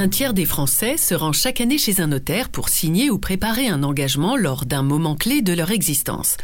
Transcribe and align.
Un 0.00 0.08
tiers 0.08 0.32
des 0.32 0.46
Français 0.46 0.96
se 0.96 1.12
rend 1.12 1.34
chaque 1.34 1.60
année 1.60 1.76
chez 1.76 2.00
un 2.00 2.06
notaire 2.06 2.48
pour 2.48 2.70
signer 2.70 3.10
ou 3.10 3.18
préparer 3.18 3.68
un 3.68 3.82
engagement 3.82 4.34
lors 4.34 4.64
d'un 4.64 4.82
moment 4.82 5.14
clé 5.14 5.42
de 5.42 5.52
leur 5.52 5.70
existence. 5.70 6.38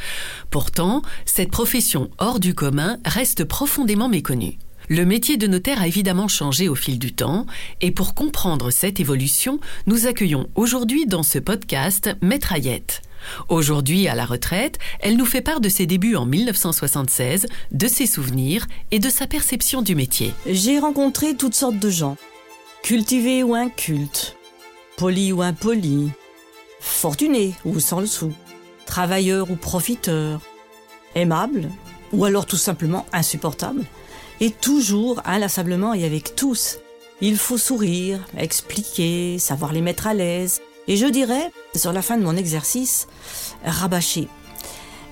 Pourtant, 0.51 1.01
cette 1.25 1.51
profession 1.51 2.11
hors 2.19 2.39
du 2.39 2.55
commun 2.55 2.99
reste 3.07 3.45
profondément 3.45 4.11
méconnue. 4.11 4.59
Le 4.91 5.07
métier 5.07 5.39
de 5.39 5.47
notaire 5.47 5.81
a 5.81 5.87
évidemment 5.87 6.29
changé 6.29 6.69
au 6.69 6.75
fil 6.75 6.99
du 6.99 7.15
temps, 7.15 7.47
et 7.81 7.93
pour 7.93 8.15
comprendre 8.15 8.71
cette 8.71 9.01
évolution, 9.01 9.59
nous 9.87 10.07
accueillons 10.07 10.51
aujourd'hui 10.55 11.07
dans 11.07 11.23
ce 11.23 11.39
podcast 11.39 12.11
Maître 12.21 12.53
Ayette. 12.53 13.01
Aujourd'hui 13.49 14.07
à 14.07 14.15
la 14.15 14.27
retraite, 14.27 14.79
elle 15.01 15.17
nous 15.17 15.25
fait 15.25 15.41
part 15.41 15.63
de 15.63 15.71
ses 15.71 15.87
débuts 15.87 16.17
en 16.17 16.27
1976, 16.27 17.47
de 17.73 17.89
ses 17.89 18.07
souvenirs 18.07 18.67
et 18.91 18.99
de 18.99 19.09
sa 19.09 19.27
perception 19.27 19.81
du 19.81 19.95
métier. 19.95 20.35
J'ai 20.47 20.79
rencontré 20.79 21.35
toutes 21.35 21.55
sortes 21.55 21.79
de 21.79 21.89
gens, 21.89 22.19
cultivés 22.87 23.43
ou 23.43 23.57
incultes, 23.57 24.37
polis 24.97 25.33
ou 25.33 25.43
impolis, 25.43 26.09
fortunés 26.79 27.53
ou 27.65 27.81
sans 27.81 27.99
le 27.99 28.07
sou, 28.07 28.33
travailleurs 28.87 29.51
ou 29.51 29.57
profiteurs, 29.57 30.41
aimables 31.17 31.69
ou 32.13 32.25
alors 32.25 32.47
tout 32.47 32.57
simplement 32.57 33.05
insupportables, 33.13 33.83
et 34.39 34.53
toujours 34.53 35.21
inlassablement 35.25 35.95
et 35.95 36.05
avec 36.05 36.37
tous. 36.37 36.79
Il 37.21 37.39
faut 37.39 37.59
sourire, 37.59 38.25
expliquer, 38.39 39.41
savoir 39.41 39.73
les 39.73 39.81
mettre 39.81 40.07
à 40.07 40.15
l'aise, 40.15 40.61
et 40.87 40.97
je 40.97 41.07
dirais, 41.07 41.51
sur 41.75 41.93
la 41.93 42.03
fin 42.03 42.17
de 42.17 42.23
mon 42.23 42.37
exercice, 42.37 43.09
rabâcher. 43.65 44.29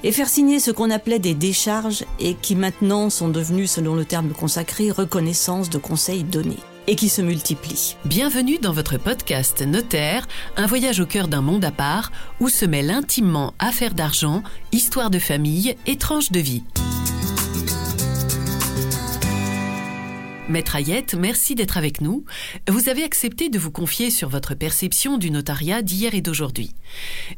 Et 0.05 0.13
faire 0.13 0.29
signer 0.29 0.61
ce 0.61 0.71
qu'on 0.71 0.93
appelait 0.93 1.19
des 1.19 1.35
décharges 1.35 2.05
et 2.21 2.35
qui 2.35 2.55
maintenant 2.55 3.11
sont 3.11 3.31
devenus, 3.31 3.73
selon 3.73 3.97
le 3.97 4.05
terme 4.05 4.31
consacré, 4.31 4.93
reconnaissance 4.93 5.71
de 5.71 5.79
conseils 5.79 6.23
donnés 6.23 6.61
et 6.87 6.97
qui 6.97 7.09
se 7.09 7.23
multiplient. 7.23 7.97
Bienvenue 8.05 8.59
dans 8.59 8.73
votre 8.73 8.99
podcast 8.99 9.63
Notaire, 9.63 10.27
un 10.57 10.67
voyage 10.67 11.01
au 11.01 11.07
cœur 11.07 11.29
d'un 11.29 11.41
monde 11.41 11.65
à 11.65 11.71
part 11.71 12.13
où 12.41 12.49
se 12.49 12.65
mêlent 12.65 12.91
intimement 12.91 13.55
affaires 13.59 13.95
d'argent, 13.95 14.43
histoire 14.73 15.11
de 15.11 15.19
famille 15.19 15.77
et 15.87 15.97
tranches 15.97 16.33
de 16.33 16.41
vie. 16.41 16.63
Maître 20.49 20.77
Ayette, 20.77 21.15
merci 21.15 21.55
d'être 21.55 21.79
avec 21.79 22.03
nous. 22.03 22.25
Vous 22.69 22.89
avez 22.91 23.03
accepté 23.03 23.49
de 23.49 23.59
vous 23.59 23.71
confier 23.71 24.11
sur 24.11 24.29
votre 24.29 24.55
perception 24.55 25.17
du 25.17 25.31
notariat 25.31 25.81
d'hier 25.81 26.15
et 26.15 26.21
d'aujourd'hui. 26.21 26.71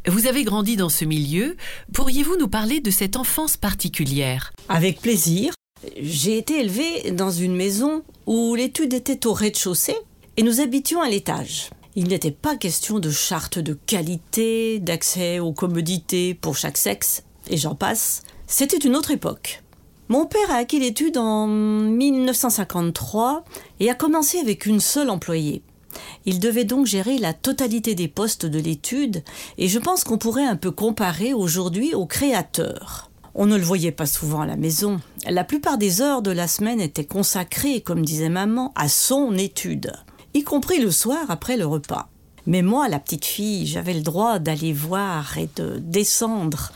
Vous 0.08 0.26
avez 0.26 0.42
grandi 0.42 0.76
dans 0.76 0.88
ce 0.88 1.04
milieu. 1.04 1.56
Pourriez-vous 1.94 2.36
nous 2.36 2.48
parler 2.48 2.80
de 2.80 2.90
cette 2.90 3.16
enfance 3.16 3.56
particulière? 3.56 4.52
Avec 4.68 5.00
plaisir. 5.00 5.52
J'ai 5.98 6.38
été 6.38 6.60
élevée 6.60 7.10
dans 7.12 7.30
une 7.30 7.54
maison 7.54 8.02
où 8.26 8.54
l'étude 8.54 8.94
était 8.94 9.26
au 9.26 9.32
rez-de-chaussée 9.32 9.96
et 10.36 10.42
nous 10.42 10.60
habitions 10.60 11.02
à 11.02 11.08
l'étage. 11.08 11.70
Il 11.94 12.08
n'était 12.08 12.30
pas 12.30 12.56
question 12.56 12.98
de 12.98 13.10
charte 13.10 13.58
de 13.58 13.74
qualité, 13.74 14.80
d'accès 14.80 15.38
aux 15.38 15.52
commodités 15.52 16.34
pour 16.34 16.56
chaque 16.56 16.76
sexe, 16.76 17.22
et 17.48 17.56
j'en 17.56 17.74
passe. 17.74 18.22
C'était 18.46 18.76
une 18.76 18.96
autre 18.96 19.10
époque. 19.10 19.62
Mon 20.08 20.26
père 20.26 20.50
a 20.50 20.56
acquis 20.56 20.78
l'étude 20.78 21.18
en 21.18 21.46
1953 21.46 23.44
et 23.80 23.90
a 23.90 23.94
commencé 23.94 24.38
avec 24.38 24.66
une 24.66 24.80
seule 24.80 25.10
employée. 25.10 25.62
Il 26.26 26.38
devait 26.38 26.64
donc 26.64 26.86
gérer 26.86 27.18
la 27.18 27.32
totalité 27.32 27.94
des 27.94 28.08
postes 28.08 28.46
de 28.46 28.58
l'étude 28.58 29.24
et 29.58 29.68
je 29.68 29.78
pense 29.78 30.04
qu'on 30.04 30.18
pourrait 30.18 30.46
un 30.46 30.56
peu 30.56 30.70
comparer 30.70 31.32
aujourd'hui 31.32 31.94
au 31.94 32.06
créateur. 32.06 33.05
On 33.38 33.44
ne 33.44 33.58
le 33.58 33.62
voyait 33.62 33.92
pas 33.92 34.06
souvent 34.06 34.40
à 34.40 34.46
la 34.46 34.56
maison. 34.56 34.98
La 35.28 35.44
plupart 35.44 35.76
des 35.76 36.00
heures 36.00 36.22
de 36.22 36.30
la 36.30 36.48
semaine 36.48 36.80
étaient 36.80 37.04
consacrées, 37.04 37.82
comme 37.82 38.02
disait 38.02 38.30
maman, 38.30 38.72
à 38.74 38.88
son 38.88 39.36
étude, 39.36 39.92
y 40.32 40.42
compris 40.42 40.80
le 40.80 40.90
soir 40.90 41.26
après 41.28 41.58
le 41.58 41.66
repas. 41.66 42.08
Mais 42.46 42.62
moi, 42.62 42.88
la 42.88 42.98
petite 42.98 43.26
fille, 43.26 43.66
j'avais 43.66 43.92
le 43.92 44.00
droit 44.00 44.38
d'aller 44.38 44.72
voir 44.72 45.36
et 45.36 45.50
de 45.56 45.78
descendre 45.78 46.72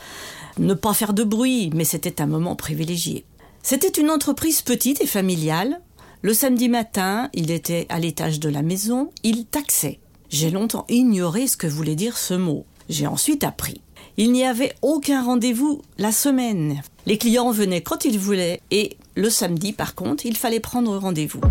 ne 0.59 0.75
pas 0.75 0.93
faire 0.93 1.13
de 1.13 1.23
bruit, 1.23 1.71
mais 1.73 1.83
c'était 1.83 2.21
un 2.21 2.27
moment 2.27 2.55
privilégié. 2.55 3.25
C'était 3.63 3.99
une 3.99 4.11
entreprise 4.11 4.61
petite 4.61 5.01
et 5.01 5.07
familiale. 5.07 5.81
Le 6.21 6.35
samedi 6.35 6.69
matin, 6.69 7.31
il 7.33 7.49
était 7.49 7.87
à 7.89 7.97
l'étage 7.97 8.39
de 8.39 8.49
la 8.49 8.61
maison, 8.61 9.09
il 9.23 9.45
taxait. 9.45 9.99
J'ai 10.29 10.51
longtemps 10.51 10.85
ignoré 10.89 11.47
ce 11.47 11.57
que 11.57 11.65
voulait 11.65 11.95
dire 11.95 12.17
ce 12.17 12.35
mot. 12.35 12.65
J'ai 12.87 13.07
ensuite 13.07 13.43
appris. 13.43 13.81
Il 14.17 14.31
n'y 14.31 14.45
avait 14.45 14.73
aucun 14.81 15.23
rendez-vous 15.23 15.81
la 15.97 16.11
semaine. 16.11 16.81
Les 17.05 17.17
clients 17.17 17.51
venaient 17.51 17.81
quand 17.81 18.05
ils 18.05 18.19
voulaient 18.19 18.61
et 18.69 18.97
le 19.15 19.29
samedi, 19.29 19.73
par 19.73 19.95
contre, 19.95 20.25
il 20.25 20.35
fallait 20.35 20.59
prendre 20.59 20.97
rendez-vous. 20.97 21.41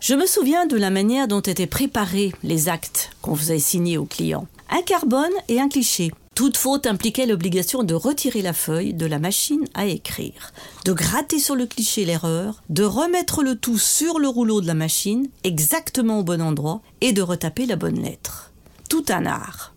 Je 0.00 0.14
me 0.14 0.26
souviens 0.26 0.66
de 0.66 0.76
la 0.76 0.90
manière 0.90 1.28
dont 1.28 1.40
étaient 1.40 1.66
préparés 1.66 2.32
les 2.42 2.68
actes 2.68 3.10
qu'on 3.22 3.36
faisait 3.36 3.58
signer 3.58 3.96
aux 3.96 4.04
clients. 4.04 4.46
Un 4.70 4.82
carbone 4.82 5.32
et 5.48 5.60
un 5.60 5.68
cliché. 5.68 6.10
Toute 6.34 6.56
faute 6.56 6.86
impliquait 6.86 7.26
l'obligation 7.26 7.84
de 7.84 7.94
retirer 7.94 8.42
la 8.42 8.52
feuille 8.52 8.92
de 8.92 9.06
la 9.06 9.20
machine 9.20 9.64
à 9.72 9.86
écrire, 9.86 10.52
de 10.84 10.92
gratter 10.92 11.38
sur 11.38 11.54
le 11.54 11.64
cliché 11.64 12.04
l'erreur, 12.04 12.60
de 12.70 12.82
remettre 12.82 13.44
le 13.44 13.54
tout 13.54 13.78
sur 13.78 14.18
le 14.18 14.26
rouleau 14.26 14.60
de 14.60 14.66
la 14.66 14.74
machine, 14.74 15.28
exactement 15.44 16.18
au 16.18 16.24
bon 16.24 16.42
endroit, 16.42 16.82
et 17.00 17.12
de 17.12 17.22
retaper 17.22 17.66
la 17.66 17.76
bonne 17.76 18.02
lettre. 18.02 18.50
Tout 18.90 19.04
un 19.10 19.26
art. 19.26 19.73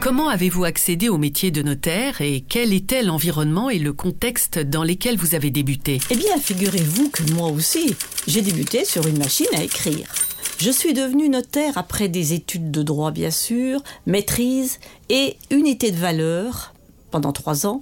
Comment 0.00 0.28
avez-vous 0.30 0.64
accédé 0.64 1.10
au 1.10 1.18
métier 1.18 1.50
de 1.50 1.60
notaire 1.60 2.22
et 2.22 2.40
quel 2.40 2.72
était 2.72 3.02
l'environnement 3.02 3.68
et 3.68 3.78
le 3.78 3.92
contexte 3.92 4.58
dans 4.58 4.82
lesquels 4.82 5.18
vous 5.18 5.34
avez 5.34 5.50
débuté? 5.50 6.00
Eh 6.10 6.16
bien, 6.16 6.38
figurez-vous 6.38 7.10
que 7.10 7.22
moi 7.34 7.48
aussi, 7.48 7.94
j'ai 8.26 8.40
débuté 8.40 8.86
sur 8.86 9.06
une 9.06 9.18
machine 9.18 9.46
à 9.54 9.62
écrire. 9.62 10.10
Je 10.58 10.70
suis 10.70 10.94
devenu 10.94 11.28
notaire 11.28 11.76
après 11.76 12.08
des 12.08 12.32
études 12.32 12.70
de 12.70 12.82
droit, 12.82 13.10
bien 13.10 13.30
sûr, 13.30 13.82
maîtrise 14.06 14.78
et 15.10 15.36
unité 15.50 15.90
de 15.90 15.98
valeur 15.98 16.72
pendant 17.10 17.32
trois 17.32 17.66
ans, 17.66 17.80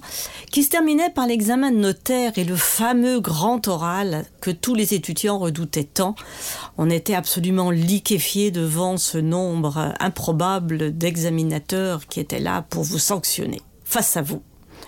qui 0.51 0.63
se 0.63 0.69
terminait 0.69 1.09
par 1.09 1.27
l'examen 1.27 1.71
de 1.71 1.77
notaire 1.77 2.33
et 2.37 2.43
le 2.43 2.55
fameux 2.55 3.19
grand 3.19 3.67
oral 3.67 4.25
que 4.41 4.51
tous 4.51 4.75
les 4.75 4.93
étudiants 4.93 5.39
redoutaient 5.39 5.83
tant. 5.83 6.15
On 6.77 6.89
était 6.89 7.15
absolument 7.15 7.71
liquéfiés 7.71 8.51
devant 8.51 8.97
ce 8.97 9.17
nombre 9.17 9.93
improbable 9.99 10.97
d'examinateurs 10.97 12.07
qui 12.07 12.19
étaient 12.19 12.39
là 12.39 12.65
pour 12.69 12.83
vous 12.83 12.99
sanctionner, 12.99 13.61
face 13.85 14.17
à 14.17 14.21
vous, 14.21 14.41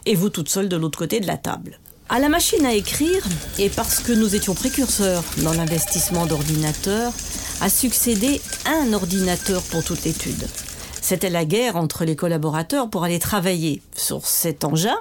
et 0.05 0.15
vous 0.15 0.29
toute 0.29 0.49
seule 0.49 0.69
de 0.69 0.77
l'autre 0.77 0.97
côté 0.99 1.19
de 1.19 1.27
la 1.27 1.37
table. 1.37 1.79
À 2.09 2.19
la 2.19 2.27
machine 2.27 2.65
à 2.65 2.73
écrire, 2.73 3.25
et 3.57 3.69
parce 3.69 3.99
que 3.99 4.11
nous 4.11 4.35
étions 4.35 4.53
précurseurs 4.53 5.23
dans 5.43 5.53
l'investissement 5.53 6.25
d'ordinateurs, 6.25 7.13
a 7.61 7.69
succédé 7.69 8.41
un 8.65 8.91
ordinateur 8.91 9.61
pour 9.63 9.83
toute 9.83 10.03
l'étude. 10.03 10.47
C'était 11.01 11.29
la 11.31 11.43
guerre 11.45 11.75
entre 11.75 12.05
les 12.05 12.15
collaborateurs 12.15 12.89
pour 12.89 13.03
aller 13.03 13.19
travailler 13.19 13.81
sur 13.95 14.25
cet 14.25 14.63
engin. 14.63 14.95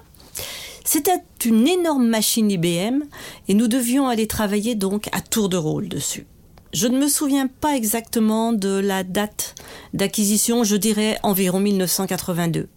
C'était 0.84 1.20
une 1.44 1.68
énorme 1.68 2.08
machine 2.08 2.50
IBM 2.50 3.04
et 3.46 3.54
nous 3.54 3.68
devions 3.68 4.08
aller 4.08 4.26
travailler 4.26 4.74
donc 4.74 5.08
à 5.12 5.20
tour 5.20 5.48
de 5.48 5.56
rôle 5.56 5.88
dessus. 5.88 6.26
Je 6.72 6.86
ne 6.86 6.98
me 6.98 7.08
souviens 7.08 7.48
pas 7.48 7.76
exactement 7.76 8.52
de 8.52 8.78
la 8.78 9.04
date 9.04 9.54
d'acquisition, 9.92 10.64
je 10.64 10.76
dirais 10.76 11.18
environ 11.22 11.60
1982. 11.60 12.68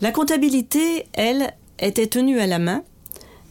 La 0.00 0.10
comptabilité, 0.10 1.06
elle, 1.12 1.54
était 1.78 2.06
tenue 2.06 2.40
à 2.40 2.46
la 2.46 2.58
main, 2.58 2.82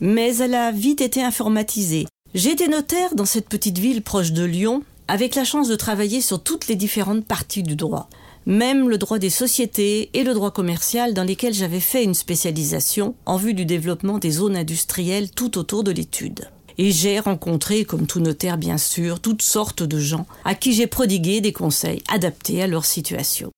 mais 0.01 0.37
elle 0.37 0.55
a 0.55 0.71
vite 0.71 1.01
été 1.01 1.23
informatisée. 1.23 2.05
J'ai 2.33 2.51
été 2.51 2.67
notaire 2.67 3.15
dans 3.15 3.25
cette 3.25 3.47
petite 3.47 3.77
ville 3.77 4.01
proche 4.01 4.31
de 4.31 4.43
Lyon, 4.43 4.83
avec 5.07 5.35
la 5.35 5.45
chance 5.45 5.69
de 5.69 5.75
travailler 5.75 6.19
sur 6.19 6.41
toutes 6.41 6.67
les 6.67 6.75
différentes 6.75 7.25
parties 7.25 7.63
du 7.63 7.75
droit, 7.75 8.09
même 8.47 8.87
le 8.87 8.97
droit 8.97 9.19
des 9.19 9.29
sociétés 9.29 10.09
et 10.13 10.23
le 10.23 10.33
droit 10.33 10.51
commercial 10.51 11.13
dans 11.13 11.25
lesquels 11.25 11.53
j'avais 11.53 11.81
fait 11.81 12.05
une 12.05 12.13
spécialisation 12.13 13.13
en 13.25 13.35
vue 13.35 13.53
du 13.53 13.65
développement 13.65 14.19
des 14.19 14.31
zones 14.31 14.55
industrielles 14.55 15.29
tout 15.29 15.57
autour 15.57 15.83
de 15.83 15.91
l'étude. 15.91 16.49
Et 16.77 16.91
j'ai 16.91 17.19
rencontré, 17.19 17.83
comme 17.83 18.07
tout 18.07 18.21
notaire 18.21 18.57
bien 18.57 18.77
sûr, 18.77 19.19
toutes 19.19 19.41
sortes 19.41 19.83
de 19.83 19.99
gens 19.99 20.25
à 20.45 20.55
qui 20.55 20.71
j'ai 20.71 20.87
prodigué 20.87 21.41
des 21.41 21.51
conseils 21.51 22.01
adaptés 22.07 22.61
à 22.61 22.67
leur 22.67 22.85
situation. 22.85 23.51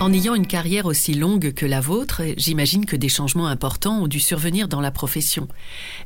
En 0.00 0.12
ayant 0.12 0.34
une 0.34 0.46
carrière 0.46 0.86
aussi 0.86 1.14
longue 1.14 1.52
que 1.54 1.64
la 1.64 1.80
vôtre, 1.80 2.22
j'imagine 2.36 2.84
que 2.84 2.96
des 2.96 3.08
changements 3.08 3.46
importants 3.46 4.02
ont 4.02 4.06
dû 4.08 4.18
survenir 4.18 4.66
dans 4.66 4.80
la 4.80 4.90
profession. 4.90 5.46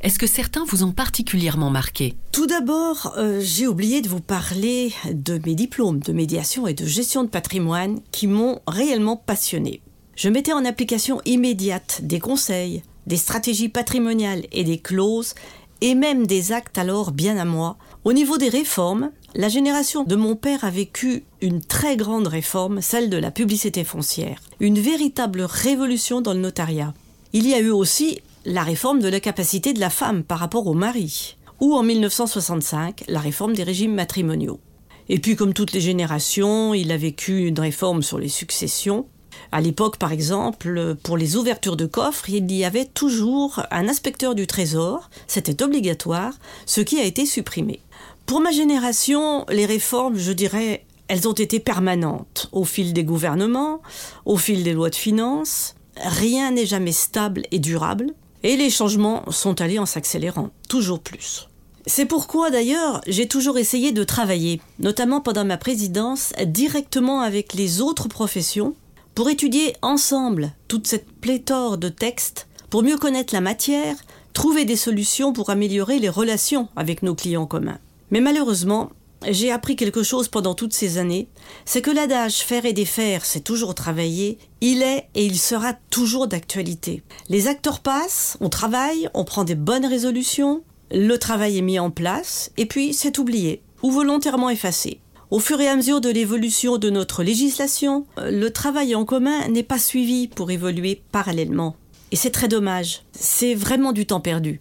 Est-ce 0.02 0.18
que 0.18 0.26
certains 0.26 0.64
vous 0.66 0.84
ont 0.84 0.92
particulièrement 0.92 1.70
marqué? 1.70 2.14
Tout 2.30 2.46
d'abord, 2.46 3.14
euh, 3.16 3.40
j'ai 3.42 3.66
oublié 3.66 4.02
de 4.02 4.08
vous 4.08 4.20
parler 4.20 4.92
de 5.10 5.40
mes 5.44 5.54
diplômes 5.54 6.00
de 6.00 6.12
médiation 6.12 6.66
et 6.66 6.74
de 6.74 6.84
gestion 6.84 7.24
de 7.24 7.28
patrimoine 7.28 8.00
qui 8.12 8.26
m'ont 8.26 8.60
réellement 8.68 9.16
passionné. 9.16 9.80
Je 10.16 10.28
mettais 10.28 10.52
en 10.52 10.66
application 10.66 11.22
immédiate 11.24 12.00
des 12.02 12.20
conseils, 12.20 12.82
des 13.06 13.16
stratégies 13.16 13.70
patrimoniales 13.70 14.44
et 14.52 14.64
des 14.64 14.78
clauses, 14.78 15.34
et 15.80 15.94
même 15.94 16.26
des 16.26 16.52
actes 16.52 16.78
alors 16.78 17.12
bien 17.12 17.36
à 17.38 17.44
moi. 17.44 17.76
Au 18.04 18.12
niveau 18.12 18.38
des 18.38 18.48
réformes, 18.48 19.10
la 19.34 19.48
génération 19.48 20.04
de 20.04 20.16
mon 20.16 20.36
père 20.36 20.64
a 20.64 20.70
vécu 20.70 21.24
une 21.40 21.62
très 21.62 21.96
grande 21.96 22.26
réforme, 22.26 22.80
celle 22.80 23.10
de 23.10 23.16
la 23.16 23.30
publicité 23.30 23.84
foncière, 23.84 24.40
une 24.60 24.78
véritable 24.78 25.42
révolution 25.42 26.20
dans 26.20 26.32
le 26.32 26.40
notariat. 26.40 26.94
Il 27.32 27.46
y 27.46 27.54
a 27.54 27.60
eu 27.60 27.70
aussi 27.70 28.20
la 28.44 28.62
réforme 28.62 29.00
de 29.00 29.08
la 29.08 29.20
capacité 29.20 29.72
de 29.72 29.80
la 29.80 29.90
femme 29.90 30.24
par 30.24 30.38
rapport 30.38 30.66
au 30.66 30.74
mari, 30.74 31.36
ou 31.60 31.74
en 31.74 31.82
1965, 31.82 33.04
la 33.08 33.20
réforme 33.20 33.54
des 33.54 33.64
régimes 33.64 33.94
matrimoniaux. 33.94 34.60
Et 35.08 35.18
puis, 35.18 35.36
comme 35.36 35.54
toutes 35.54 35.72
les 35.72 35.80
générations, 35.80 36.74
il 36.74 36.92
a 36.92 36.96
vécu 36.96 37.46
une 37.46 37.58
réforme 37.58 38.02
sur 38.02 38.18
les 38.18 38.28
successions. 38.28 39.06
À 39.50 39.60
l'époque, 39.60 39.96
par 39.96 40.12
exemple, 40.12 40.96
pour 41.02 41.16
les 41.16 41.36
ouvertures 41.36 41.76
de 41.76 41.86
coffres, 41.86 42.28
il 42.28 42.52
y 42.52 42.64
avait 42.64 42.84
toujours 42.84 43.62
un 43.70 43.88
inspecteur 43.88 44.34
du 44.34 44.46
trésor, 44.46 45.08
c'était 45.26 45.62
obligatoire, 45.62 46.34
ce 46.66 46.80
qui 46.80 47.00
a 47.00 47.04
été 47.04 47.24
supprimé. 47.24 47.80
Pour 48.26 48.40
ma 48.40 48.50
génération, 48.50 49.46
les 49.48 49.64
réformes, 49.64 50.18
je 50.18 50.32
dirais, 50.32 50.84
elles 51.08 51.26
ont 51.26 51.32
été 51.32 51.60
permanentes 51.60 52.50
au 52.52 52.64
fil 52.64 52.92
des 52.92 53.04
gouvernements, 53.04 53.80
au 54.26 54.36
fil 54.36 54.62
des 54.62 54.74
lois 54.74 54.90
de 54.90 54.94
finances. 54.94 55.74
Rien 55.96 56.50
n'est 56.50 56.66
jamais 56.66 56.92
stable 56.92 57.44
et 57.50 57.58
durable, 57.58 58.12
et 58.42 58.56
les 58.56 58.70
changements 58.70 59.24
sont 59.30 59.60
allés 59.62 59.78
en 59.78 59.86
s'accélérant, 59.86 60.50
toujours 60.68 61.00
plus. 61.00 61.48
C'est 61.86 62.04
pourquoi 62.04 62.50
d'ailleurs 62.50 63.00
j'ai 63.06 63.26
toujours 63.26 63.56
essayé 63.56 63.92
de 63.92 64.04
travailler, 64.04 64.60
notamment 64.78 65.22
pendant 65.22 65.46
ma 65.46 65.56
présidence, 65.56 66.34
directement 66.44 67.22
avec 67.22 67.54
les 67.54 67.80
autres 67.80 68.08
professions, 68.08 68.74
pour 69.18 69.30
étudier 69.30 69.74
ensemble 69.82 70.52
toute 70.68 70.86
cette 70.86 71.10
pléthore 71.10 71.76
de 71.76 71.88
textes, 71.88 72.46
pour 72.70 72.84
mieux 72.84 72.96
connaître 72.96 73.34
la 73.34 73.40
matière, 73.40 73.96
trouver 74.32 74.64
des 74.64 74.76
solutions 74.76 75.32
pour 75.32 75.50
améliorer 75.50 75.98
les 75.98 76.08
relations 76.08 76.68
avec 76.76 77.02
nos 77.02 77.16
clients 77.16 77.44
communs. 77.44 77.80
Mais 78.12 78.20
malheureusement, 78.20 78.92
j'ai 79.28 79.50
appris 79.50 79.74
quelque 79.74 80.04
chose 80.04 80.28
pendant 80.28 80.54
toutes 80.54 80.72
ces 80.72 80.98
années, 80.98 81.26
c'est 81.64 81.82
que 81.82 81.90
l'adage 81.90 82.42
faire 82.42 82.64
et 82.64 82.72
défaire, 82.72 83.24
c'est 83.24 83.42
toujours 83.42 83.74
travailler, 83.74 84.38
il 84.60 84.82
est 84.82 85.08
et 85.16 85.26
il 85.26 85.36
sera 85.36 85.72
toujours 85.90 86.28
d'actualité. 86.28 87.02
Les 87.28 87.48
acteurs 87.48 87.80
passent, 87.80 88.36
on 88.40 88.50
travaille, 88.50 89.08
on 89.14 89.24
prend 89.24 89.42
des 89.42 89.56
bonnes 89.56 89.86
résolutions, 89.86 90.62
le 90.92 91.16
travail 91.16 91.58
est 91.58 91.62
mis 91.62 91.80
en 91.80 91.90
place, 91.90 92.52
et 92.56 92.66
puis 92.66 92.94
c'est 92.94 93.18
oublié, 93.18 93.62
ou 93.82 93.90
volontairement 93.90 94.48
effacé. 94.48 95.00
Au 95.30 95.40
fur 95.40 95.60
et 95.60 95.68
à 95.68 95.76
mesure 95.76 96.00
de 96.00 96.08
l'évolution 96.08 96.78
de 96.78 96.88
notre 96.88 97.22
législation, 97.22 98.06
le 98.16 98.48
travail 98.48 98.94
en 98.94 99.04
commun 99.04 99.46
n'est 99.48 99.62
pas 99.62 99.78
suivi 99.78 100.26
pour 100.26 100.50
évoluer 100.50 101.02
parallèlement. 101.12 101.76
Et 102.12 102.16
c'est 102.16 102.30
très 102.30 102.48
dommage, 102.48 103.02
c'est 103.12 103.54
vraiment 103.54 103.92
du 103.92 104.06
temps 104.06 104.20
perdu. 104.20 104.58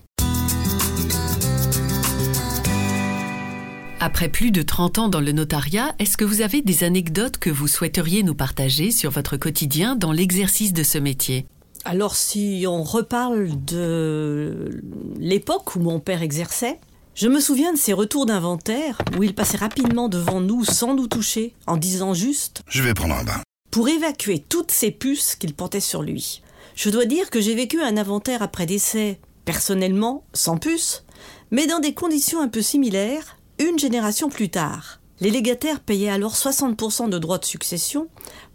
Après 4.01 4.27
plus 4.27 4.51
de 4.51 4.61
30 4.61 4.99
ans 4.99 5.07
dans 5.07 5.21
le 5.21 5.31
notariat, 5.31 5.95
est-ce 5.99 6.17
que 6.17 6.25
vous 6.25 6.41
avez 6.41 6.61
des 6.61 6.83
anecdotes 6.83 7.37
que 7.37 7.49
vous 7.49 7.69
souhaiteriez 7.69 8.23
nous 8.23 8.35
partager 8.35 8.91
sur 8.91 9.09
votre 9.09 9.37
quotidien 9.37 9.95
dans 9.95 10.11
l'exercice 10.11 10.73
de 10.73 10.83
ce 10.83 10.97
métier? 10.97 11.45
Alors 11.85 12.17
si 12.17 12.65
on 12.67 12.83
reparle 12.83 13.51
de 13.63 14.81
l'époque 15.17 15.77
où 15.77 15.79
mon 15.79 16.01
père 16.01 16.21
exerçait, 16.21 16.77
je 17.17 17.27
me 17.27 17.39
souviens 17.39 17.73
de 17.73 17.79
ses 17.79 17.93
retours 17.93 18.27
d'inventaire 18.27 19.01
où 19.17 19.23
il 19.23 19.33
passait 19.33 19.57
rapidement 19.57 20.07
devant 20.07 20.39
nous 20.39 20.63
sans 20.63 20.93
nous 20.93 21.07
toucher, 21.07 21.55
en 21.65 21.75
disant 21.75 22.13
juste⁇ 22.13 22.59
Je 22.69 22.83
vais 22.83 22.93
prendre 22.93 23.15
un 23.15 23.23
bain⁇ 23.23 23.37
pour 23.71 23.89
évacuer 23.89 24.45
toutes 24.47 24.69
ces 24.69 24.91
puces 24.91 25.35
qu'il 25.35 25.55
portait 25.55 25.79
sur 25.79 26.03
lui. 26.03 26.43
Je 26.75 26.91
dois 26.91 27.05
dire 27.05 27.31
que 27.31 27.41
j'ai 27.41 27.55
vécu 27.55 27.81
un 27.81 27.97
inventaire 27.97 28.43
après 28.43 28.67
décès, 28.67 29.19
personnellement, 29.45 30.25
sans 30.33 30.57
puces, 30.57 31.05
mais 31.49 31.65
dans 31.65 31.79
des 31.79 31.95
conditions 31.95 32.39
un 32.39 32.49
peu 32.49 32.61
similaires, 32.61 33.37
une 33.57 33.79
génération 33.79 34.29
plus 34.29 34.49
tard, 34.49 34.99
les 35.19 35.31
légataires 35.31 35.79
payaient 35.79 36.09
alors 36.09 36.35
60% 36.35 37.09
de 37.09 37.17
droits 37.17 37.39
de 37.39 37.45
succession 37.45 38.09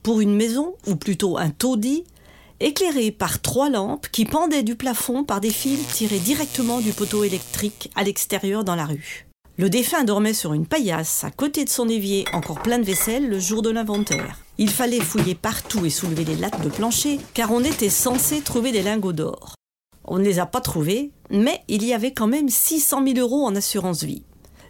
pour 0.05 0.21
une 0.21 0.37
maison, 0.37 0.75
ou 0.87 0.95
plutôt 0.95 1.37
un 1.37 1.51
taudis, 1.51 2.05
éclairé 2.63 3.11
par 3.11 3.41
trois 3.41 3.69
lampes 3.69 4.07
qui 4.13 4.25
pendaient 4.25 4.63
du 4.63 4.77
plafond 4.77 5.25
par 5.25 5.41
des 5.41 5.51
fils 5.51 5.87
tirés 5.89 6.19
directement 6.19 6.81
du 6.81 6.93
poteau 6.93 7.25
électrique 7.25 7.91
à 7.95 8.05
l'extérieur 8.05 8.65
dans 8.65 8.77
la 8.77 8.87
rue. 8.87 9.27
Le 9.59 9.69
défunt 9.69 10.05
dormait 10.05 10.33
sur 10.33 10.55
une 10.55 10.67
paillasse 10.67 11.25
à 11.25 11.31
côté 11.31 11.65
de 11.65 11.69
son 11.69 11.89
évier 11.89 12.25
encore 12.33 12.63
plein 12.63 12.79
de 12.79 12.85
vaisselle 12.85 13.29
le 13.29 13.39
jour 13.39 13.61
de 13.61 13.71
l'inventaire. 13.71 14.39
Il 14.57 14.71
fallait 14.71 15.01
fouiller 15.01 15.35
partout 15.35 15.85
et 15.85 15.91
soulever 15.91 16.25
les 16.25 16.37
lattes 16.37 16.63
de 16.63 16.71
plancher 16.71 17.19
car 17.35 17.53
on 17.53 17.63
était 17.63 17.91
censé 17.91 18.41
trouver 18.41 18.73
des 18.73 18.83
lingots 18.83 19.13
d'or. 19.13 19.55
On 20.05 20.19
ne 20.19 20.25
les 20.25 20.39
a 20.39 20.47
pas 20.47 20.61
trouvés, 20.61 21.11
mais 21.31 21.63
il 21.69 21.85
y 21.85 21.93
avait 21.93 22.13
quand 22.13 22.27
même 22.27 22.49
600 22.49 23.07
000 23.07 23.19
euros 23.19 23.45
en 23.45 23.55
assurance 23.55 24.03
vie. 24.03 24.25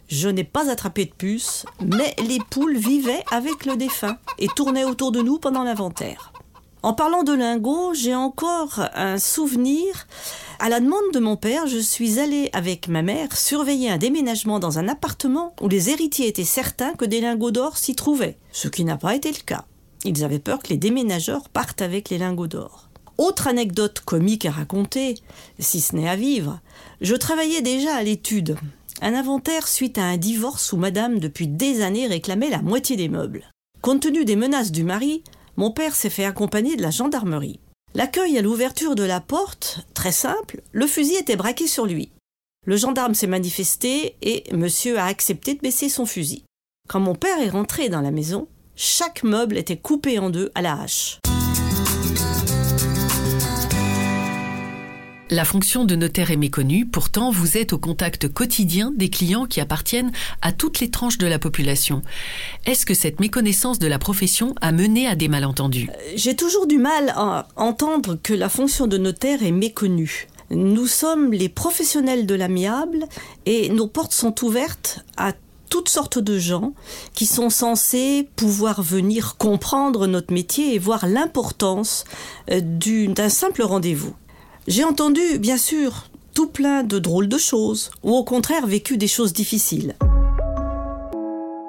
Je 0.07 0.29
n'ai 0.29 0.43
pas 0.43 0.69
attrapé 0.69 1.05
de 1.05 1.13
puce, 1.13 1.65
mais 1.81 2.13
les 2.27 2.39
poules 2.49 2.77
vivaient 2.77 3.23
avec 3.31 3.65
le 3.65 3.77
défunt 3.77 4.17
et 4.37 4.47
tournaient 4.55 4.83
autour 4.83 5.11
de 5.11 5.21
nous 5.21 5.39
pendant 5.39 5.63
l'inventaire. 5.63 6.32
En 6.83 6.93
parlant 6.93 7.23
de 7.23 7.31
lingots, 7.31 7.93
j'ai 7.93 8.13
encore 8.13 8.81
un 8.93 9.17
souvenir. 9.17 10.05
À 10.59 10.67
la 10.67 10.81
demande 10.81 11.13
de 11.13 11.19
mon 11.19 11.37
père, 11.37 11.65
je 11.65 11.77
suis 11.77 12.19
allée 12.19 12.49
avec 12.51 12.89
ma 12.89 13.01
mère 13.01 13.37
surveiller 13.37 13.89
un 13.89 13.97
déménagement 13.97 14.59
dans 14.59 14.79
un 14.79 14.89
appartement 14.89 15.55
où 15.61 15.69
les 15.69 15.89
héritiers 15.89 16.27
étaient 16.27 16.43
certains 16.43 16.93
que 16.95 17.05
des 17.05 17.21
lingots 17.21 17.51
d'or 17.51 17.77
s'y 17.77 17.95
trouvaient, 17.95 18.37
ce 18.51 18.67
qui 18.67 18.83
n'a 18.83 18.97
pas 18.97 19.15
été 19.15 19.29
le 19.29 19.41
cas. 19.45 19.63
Ils 20.03 20.25
avaient 20.25 20.39
peur 20.39 20.59
que 20.59 20.67
les 20.67 20.77
déménageurs 20.77 21.47
partent 21.47 21.81
avec 21.81 22.09
les 22.09 22.17
lingots 22.17 22.47
d'or. 22.47 22.89
Autre 23.17 23.47
anecdote 23.47 24.01
comique 24.01 24.45
à 24.45 24.51
raconter, 24.51 25.15
si 25.59 25.79
ce 25.79 25.95
n'est 25.95 26.09
à 26.09 26.17
vivre, 26.17 26.59
je 26.99 27.15
travaillais 27.15 27.61
déjà 27.61 27.95
à 27.95 28.03
l'étude 28.03 28.57
un 29.01 29.13
inventaire 29.13 29.69
suite 29.69 29.97
à 29.97 30.03
un 30.03 30.17
divorce 30.17 30.73
où 30.73 30.77
madame 30.77 31.19
depuis 31.19 31.47
des 31.47 31.81
années 31.81 32.07
réclamait 32.07 32.49
la 32.49 32.61
moitié 32.61 32.97
des 32.97 33.07
meubles. 33.07 33.49
Compte 33.81 34.01
tenu 34.01 34.23
des 34.25 34.35
menaces 34.35 34.71
du 34.71 34.83
mari, 34.83 35.23
mon 35.57 35.71
père 35.71 35.95
s'est 35.95 36.09
fait 36.09 36.25
accompagner 36.25 36.75
de 36.75 36.81
la 36.81 36.91
gendarmerie. 36.91 37.59
L'accueil 37.93 38.37
à 38.37 38.41
l'ouverture 38.41 38.95
de 38.95 39.03
la 39.03 39.19
porte, 39.19 39.85
très 39.93 40.11
simple, 40.11 40.61
le 40.71 40.87
fusil 40.87 41.15
était 41.15 41.35
braqué 41.35 41.67
sur 41.67 41.85
lui. 41.85 42.11
Le 42.65 42.77
gendarme 42.77 43.13
s'est 43.13 43.27
manifesté 43.27 44.15
et 44.21 44.43
monsieur 44.51 44.97
a 44.97 45.05
accepté 45.05 45.53
de 45.53 45.59
baisser 45.59 45.89
son 45.89 46.05
fusil. 46.05 46.43
Quand 46.87 46.99
mon 46.99 47.15
père 47.15 47.39
est 47.39 47.49
rentré 47.49 47.89
dans 47.89 48.01
la 48.01 48.11
maison, 48.11 48.47
chaque 48.75 49.23
meuble 49.23 49.57
était 49.57 49.77
coupé 49.77 50.17
en 50.17 50.29
deux 50.29 50.51
à 50.55 50.61
la 50.61 50.81
hache. 50.81 51.19
La 55.33 55.45
fonction 55.45 55.83
de 55.83 55.95
notaire 55.95 56.29
est 56.29 56.37
méconnue, 56.37 56.85
pourtant 56.85 57.31
vous 57.31 57.57
êtes 57.57 57.73
au 57.73 57.79
contact 57.79 58.31
quotidien 58.31 58.93
des 58.95 59.09
clients 59.09 59.47
qui 59.47 59.61
appartiennent 59.61 60.11
à 60.43 60.51
toutes 60.51 60.79
les 60.79 60.91
tranches 60.91 61.17
de 61.17 61.25
la 61.25 61.39
population. 61.39 62.03
Est-ce 62.67 62.85
que 62.85 62.93
cette 62.93 63.19
méconnaissance 63.19 63.79
de 63.79 63.87
la 63.87 63.97
profession 63.97 64.53
a 64.61 64.71
mené 64.71 65.07
à 65.07 65.15
des 65.15 65.29
malentendus? 65.29 65.89
Euh, 65.89 66.11
J'ai 66.13 66.35
toujours 66.35 66.67
du 66.67 66.77
mal 66.77 67.11
à 67.15 67.47
entendre 67.55 68.19
que 68.21 68.35
la 68.35 68.47
fonction 68.47 68.85
de 68.85 68.99
notaire 68.99 69.41
est 69.41 69.51
méconnue. 69.51 70.27
Nous 70.51 70.85
sommes 70.85 71.31
les 71.33 71.49
professionnels 71.49 72.27
de 72.27 72.35
l'amiable 72.35 73.05
et 73.47 73.69
nos 73.69 73.87
portes 73.87 74.13
sont 74.13 74.45
ouvertes 74.45 75.03
à 75.17 75.33
toutes 75.67 75.89
sortes 75.89 76.19
de 76.19 76.37
gens 76.37 76.73
qui 77.15 77.25
sont 77.25 77.49
censés 77.49 78.29
pouvoir 78.35 78.83
venir 78.83 79.37
comprendre 79.37 80.05
notre 80.05 80.31
métier 80.31 80.75
et 80.75 80.77
voir 80.77 81.07
l'importance 81.07 82.03
euh, 82.51 82.61
d'un 82.61 83.29
simple 83.29 83.63
rendez-vous. 83.63 84.13
J'ai 84.67 84.85
entendu, 84.85 85.39
bien 85.39 85.57
sûr, 85.57 86.07
tout 86.33 86.47
plein 86.47 86.83
de 86.83 86.97
drôles 86.97 87.27
de 87.27 87.37
choses, 87.37 87.91
ou 88.01 88.13
au 88.13 88.23
contraire 88.23 88.65
vécu 88.65 88.95
des 88.95 89.09
choses 89.09 89.33
difficiles. 89.33 89.95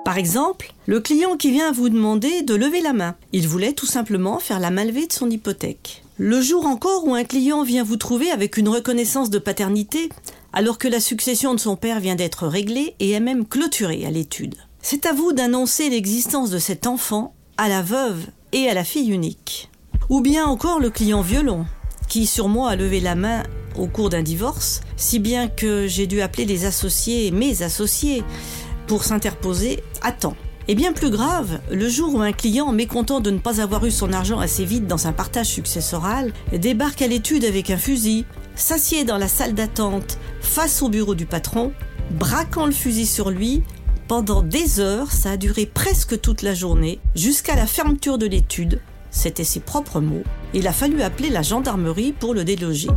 Par 0.04 0.16
exemple, 0.16 0.72
le 0.86 1.00
client 1.00 1.36
qui 1.36 1.50
vient 1.50 1.72
vous 1.72 1.88
demander 1.88 2.42
de 2.42 2.54
lever 2.54 2.80
la 2.80 2.92
main. 2.92 3.16
Il 3.32 3.48
voulait 3.48 3.72
tout 3.72 3.86
simplement 3.86 4.38
faire 4.38 4.60
la 4.60 4.70
malvée 4.70 5.08
de 5.08 5.12
son 5.12 5.28
hypothèque. 5.28 6.04
Le 6.18 6.40
jour 6.40 6.66
encore 6.66 7.04
où 7.06 7.14
un 7.14 7.24
client 7.24 7.64
vient 7.64 7.82
vous 7.82 7.96
trouver 7.96 8.30
avec 8.30 8.56
une 8.56 8.68
reconnaissance 8.68 9.30
de 9.30 9.40
paternité, 9.40 10.10
alors 10.52 10.78
que 10.78 10.86
la 10.86 11.00
succession 11.00 11.52
de 11.52 11.58
son 11.58 11.74
père 11.74 11.98
vient 11.98 12.14
d'être 12.14 12.46
réglée 12.46 12.94
et 13.00 13.10
est 13.10 13.20
même 13.20 13.44
clôturée 13.44 14.06
à 14.06 14.10
l'étude. 14.10 14.54
C'est 14.82 15.06
à 15.06 15.12
vous 15.12 15.32
d'annoncer 15.32 15.90
l'existence 15.90 16.50
de 16.50 16.58
cet 16.58 16.86
enfant 16.86 17.34
à 17.56 17.68
la 17.68 17.82
veuve 17.82 18.26
et 18.52 18.68
à 18.68 18.74
la 18.74 18.84
fille 18.84 19.10
unique. 19.10 19.68
Ou 20.10 20.20
bien 20.20 20.44
encore 20.44 20.78
le 20.78 20.90
client 20.90 21.22
violon, 21.22 21.64
qui 22.08 22.26
sur 22.26 22.48
moi 22.48 22.70
a 22.70 22.76
levé 22.76 23.00
la 23.00 23.14
main 23.14 23.42
au 23.76 23.86
cours 23.86 24.10
d'un 24.10 24.22
divorce, 24.22 24.82
si 24.96 25.18
bien 25.18 25.48
que 25.48 25.86
j'ai 25.86 26.06
dû 26.06 26.20
appeler 26.20 26.44
les 26.44 26.64
associés, 26.64 27.30
mes 27.30 27.62
associés, 27.62 28.22
pour 28.86 29.04
s'interposer 29.04 29.82
à 30.02 30.12
temps. 30.12 30.36
Et 30.66 30.74
bien 30.74 30.92
plus 30.92 31.10
grave, 31.10 31.60
le 31.70 31.88
jour 31.88 32.14
où 32.14 32.20
un 32.22 32.32
client, 32.32 32.72
mécontent 32.72 33.20
de 33.20 33.30
ne 33.30 33.38
pas 33.38 33.60
avoir 33.60 33.84
eu 33.84 33.90
son 33.90 34.12
argent 34.12 34.38
assez 34.38 34.64
vite 34.64 34.86
dans 34.86 35.06
un 35.06 35.12
partage 35.12 35.48
successoral, 35.48 36.32
débarque 36.52 37.02
à 37.02 37.06
l'étude 37.06 37.44
avec 37.44 37.70
un 37.70 37.76
fusil, 37.76 38.24
s'assied 38.54 39.04
dans 39.04 39.18
la 39.18 39.28
salle 39.28 39.54
d'attente 39.54 40.18
face 40.40 40.82
au 40.82 40.88
bureau 40.88 41.14
du 41.14 41.26
patron, 41.26 41.72
braquant 42.12 42.66
le 42.66 42.72
fusil 42.72 43.06
sur 43.06 43.30
lui, 43.30 43.62
pendant 44.08 44.42
des 44.42 44.80
heures, 44.80 45.12
ça 45.12 45.32
a 45.32 45.36
duré 45.36 45.66
presque 45.66 46.20
toute 46.20 46.42
la 46.42 46.54
journée, 46.54 46.98
jusqu'à 47.14 47.56
la 47.56 47.66
fermeture 47.66 48.16
de 48.16 48.26
l'étude, 48.26 48.80
c'était 49.10 49.44
ses 49.44 49.60
propres 49.60 50.00
mots, 50.00 50.24
il 50.54 50.66
a 50.68 50.72
fallu 50.72 51.02
appeler 51.02 51.30
la 51.30 51.42
gendarmerie 51.42 52.12
pour 52.12 52.32
le 52.32 52.44
déloger. 52.44 52.88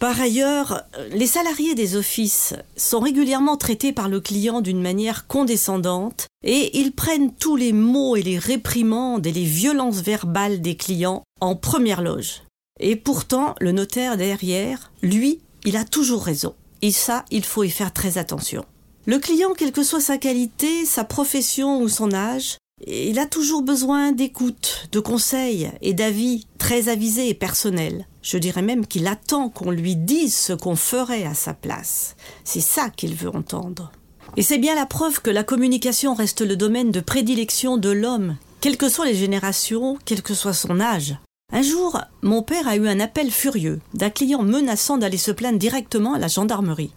Par 0.00 0.20
ailleurs, 0.20 0.82
les 1.12 1.28
salariés 1.28 1.76
des 1.76 1.94
offices 1.94 2.54
sont 2.76 2.98
régulièrement 2.98 3.56
traités 3.56 3.92
par 3.92 4.08
le 4.08 4.20
client 4.20 4.60
d'une 4.60 4.82
manière 4.82 5.28
condescendante 5.28 6.26
et 6.44 6.76
ils 6.76 6.90
prennent 6.90 7.32
tous 7.32 7.54
les 7.54 7.72
mots 7.72 8.16
et 8.16 8.22
les 8.22 8.38
réprimandes 8.38 9.24
et 9.24 9.32
les 9.32 9.44
violences 9.44 10.00
verbales 10.00 10.60
des 10.60 10.76
clients 10.76 11.22
en 11.40 11.54
première 11.54 12.02
loge. 12.02 12.42
Et 12.80 12.96
pourtant, 12.96 13.54
le 13.60 13.70
notaire 13.70 14.16
derrière, 14.16 14.90
lui, 15.02 15.38
il 15.64 15.76
a 15.76 15.84
toujours 15.84 16.24
raison. 16.24 16.56
Et 16.80 16.90
ça, 16.90 17.24
il 17.30 17.44
faut 17.44 17.62
y 17.62 17.70
faire 17.70 17.92
très 17.92 18.18
attention. 18.18 18.64
Le 19.06 19.20
client, 19.20 19.52
quelle 19.56 19.70
que 19.70 19.84
soit 19.84 20.00
sa 20.00 20.18
qualité, 20.18 20.84
sa 20.84 21.04
profession 21.04 21.80
ou 21.80 21.88
son 21.88 22.12
âge, 22.12 22.58
il 22.86 23.18
a 23.18 23.26
toujours 23.26 23.62
besoin 23.62 24.12
d'écoute, 24.12 24.88
de 24.92 25.00
conseils 25.00 25.70
et 25.80 25.94
d'avis 25.94 26.46
très 26.58 26.88
avisés 26.88 27.28
et 27.28 27.34
personnels. 27.34 28.06
Je 28.22 28.38
dirais 28.38 28.62
même 28.62 28.86
qu'il 28.86 29.06
attend 29.06 29.48
qu'on 29.48 29.70
lui 29.70 29.96
dise 29.96 30.36
ce 30.36 30.52
qu'on 30.52 30.76
ferait 30.76 31.24
à 31.24 31.34
sa 31.34 31.54
place. 31.54 32.16
C'est 32.44 32.60
ça 32.60 32.90
qu'il 32.90 33.14
veut 33.14 33.34
entendre. 33.34 33.92
Et 34.36 34.42
c'est 34.42 34.58
bien 34.58 34.74
la 34.74 34.86
preuve 34.86 35.20
que 35.20 35.30
la 35.30 35.44
communication 35.44 36.14
reste 36.14 36.40
le 36.40 36.56
domaine 36.56 36.90
de 36.90 37.00
prédilection 37.00 37.76
de 37.76 37.90
l'homme, 37.90 38.36
quelles 38.60 38.78
que 38.78 38.88
soient 38.88 39.06
les 39.06 39.14
générations, 39.14 39.98
quel 40.04 40.22
que 40.22 40.34
soit 40.34 40.54
son 40.54 40.80
âge. 40.80 41.16
Un 41.52 41.62
jour, 41.62 42.00
mon 42.22 42.42
père 42.42 42.66
a 42.66 42.76
eu 42.76 42.88
un 42.88 43.00
appel 43.00 43.30
furieux 43.30 43.80
d'un 43.92 44.08
client 44.08 44.42
menaçant 44.42 44.96
d'aller 44.96 45.18
se 45.18 45.32
plaindre 45.32 45.58
directement 45.58 46.14
à 46.14 46.18
la 46.18 46.28
gendarmerie. 46.28 46.94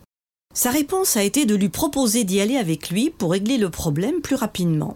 Sa 0.54 0.72
réponse 0.72 1.18
a 1.18 1.24
été 1.24 1.46
de 1.46 1.56
lui 1.56 1.68
proposer 1.68 2.24
d'y 2.24 2.40
aller 2.40 2.56
avec 2.56 2.90
lui 2.90 3.10
pour 3.10 3.32
régler 3.32 3.58
le 3.58 3.70
problème 3.70 4.22
plus 4.22 4.36
rapidement. 4.36 4.96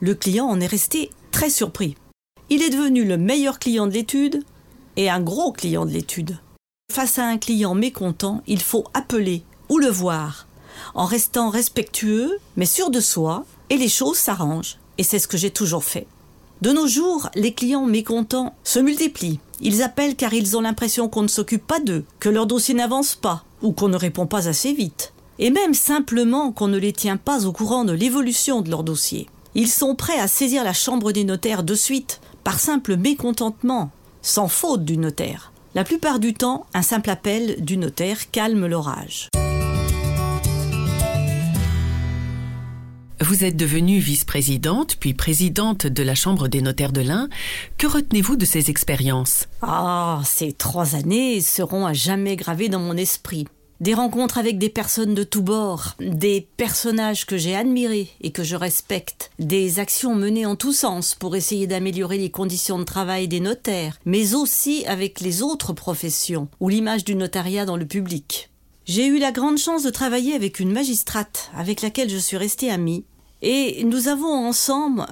Le 0.00 0.14
client 0.14 0.46
en 0.46 0.60
est 0.60 0.66
resté 0.66 1.10
très 1.30 1.48
surpris. 1.48 1.96
Il 2.50 2.62
est 2.62 2.70
devenu 2.70 3.04
le 3.04 3.16
meilleur 3.16 3.58
client 3.58 3.86
de 3.86 3.92
l'étude 3.92 4.42
et 4.96 5.08
un 5.08 5.20
gros 5.20 5.52
client 5.52 5.86
de 5.86 5.90
l'étude. 5.90 6.38
Face 6.92 7.18
à 7.18 7.26
un 7.26 7.38
client 7.38 7.74
mécontent, 7.74 8.42
il 8.46 8.60
faut 8.60 8.84
appeler 8.94 9.42
ou 9.68 9.78
le 9.78 9.88
voir, 9.88 10.46
en 10.94 11.06
restant 11.06 11.48
respectueux 11.48 12.38
mais 12.56 12.66
sûr 12.66 12.90
de 12.90 13.00
soi, 13.00 13.44
et 13.70 13.78
les 13.78 13.88
choses 13.88 14.18
s'arrangent. 14.18 14.78
Et 14.98 15.02
c'est 15.02 15.18
ce 15.18 15.28
que 15.28 15.36
j'ai 15.36 15.50
toujours 15.50 15.84
fait. 15.84 16.06
De 16.62 16.72
nos 16.72 16.86
jours, 16.86 17.28
les 17.34 17.52
clients 17.52 17.84
mécontents 17.84 18.54
se 18.64 18.78
multiplient. 18.78 19.40
Ils 19.60 19.82
appellent 19.82 20.16
car 20.16 20.32
ils 20.32 20.56
ont 20.56 20.62
l'impression 20.62 21.08
qu'on 21.08 21.22
ne 21.22 21.28
s'occupe 21.28 21.66
pas 21.66 21.80
d'eux, 21.80 22.04
que 22.20 22.28
leur 22.28 22.46
dossier 22.46 22.74
n'avance 22.74 23.14
pas, 23.14 23.44
ou 23.62 23.72
qu'on 23.72 23.88
ne 23.88 23.96
répond 23.96 24.26
pas 24.26 24.48
assez 24.48 24.72
vite. 24.72 25.12
Et 25.38 25.50
même 25.50 25.74
simplement 25.74 26.52
qu'on 26.52 26.68
ne 26.68 26.78
les 26.78 26.92
tient 26.92 27.18
pas 27.18 27.44
au 27.46 27.52
courant 27.52 27.84
de 27.84 27.92
l'évolution 27.92 28.62
de 28.62 28.70
leur 28.70 28.84
dossier. 28.84 29.28
Ils 29.58 29.68
sont 29.68 29.94
prêts 29.94 30.18
à 30.18 30.28
saisir 30.28 30.64
la 30.64 30.74
chambre 30.74 31.12
des 31.12 31.24
notaires 31.24 31.62
de 31.62 31.74
suite, 31.74 32.20
par 32.44 32.60
simple 32.60 32.98
mécontentement, 32.98 33.90
sans 34.20 34.48
faute 34.48 34.84
du 34.84 34.98
notaire. 34.98 35.50
La 35.74 35.82
plupart 35.82 36.18
du 36.18 36.34
temps, 36.34 36.66
un 36.74 36.82
simple 36.82 37.08
appel 37.08 37.64
du 37.64 37.78
notaire 37.78 38.30
calme 38.30 38.66
l'orage. 38.66 39.30
Vous 43.22 43.44
êtes 43.44 43.56
devenue 43.56 43.98
vice-présidente, 43.98 44.96
puis 45.00 45.14
présidente 45.14 45.86
de 45.86 46.02
la 46.02 46.14
Chambre 46.14 46.48
des 46.48 46.60
notaires 46.60 46.92
de 46.92 47.00
l'Ain. 47.00 47.30
Que 47.78 47.86
retenez-vous 47.86 48.36
de 48.36 48.44
ces 48.44 48.68
expériences? 48.68 49.46
Ah, 49.62 50.20
ces 50.26 50.52
trois 50.52 50.96
années 50.96 51.40
seront 51.40 51.86
à 51.86 51.94
jamais 51.94 52.36
gravées 52.36 52.68
dans 52.68 52.80
mon 52.80 52.98
esprit. 52.98 53.46
Des 53.78 53.92
rencontres 53.92 54.38
avec 54.38 54.56
des 54.56 54.70
personnes 54.70 55.14
de 55.14 55.22
tous 55.22 55.42
bords, 55.42 55.96
des 56.00 56.48
personnages 56.56 57.26
que 57.26 57.36
j'ai 57.36 57.54
admirés 57.54 58.08
et 58.22 58.32
que 58.32 58.42
je 58.42 58.56
respecte, 58.56 59.30
des 59.38 59.80
actions 59.80 60.14
menées 60.14 60.46
en 60.46 60.56
tous 60.56 60.72
sens 60.72 61.14
pour 61.14 61.36
essayer 61.36 61.66
d'améliorer 61.66 62.16
les 62.16 62.30
conditions 62.30 62.78
de 62.78 62.84
travail 62.84 63.28
des 63.28 63.40
notaires, 63.40 63.98
mais 64.06 64.34
aussi 64.34 64.86
avec 64.86 65.20
les 65.20 65.42
autres 65.42 65.74
professions 65.74 66.48
ou 66.58 66.70
l'image 66.70 67.04
du 67.04 67.14
notariat 67.14 67.66
dans 67.66 67.76
le 67.76 67.84
public. 67.84 68.48
J'ai 68.86 69.06
eu 69.06 69.18
la 69.18 69.30
grande 69.30 69.58
chance 69.58 69.82
de 69.82 69.90
travailler 69.90 70.32
avec 70.32 70.58
une 70.58 70.72
magistrate 70.72 71.50
avec 71.54 71.82
laquelle 71.82 72.08
je 72.08 72.16
suis 72.16 72.38
restée 72.38 72.70
amie 72.70 73.04
et 73.42 73.84
nous 73.84 74.08
avons 74.08 74.46
ensemble 74.48 75.04